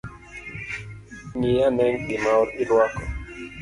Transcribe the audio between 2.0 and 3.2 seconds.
gima irwako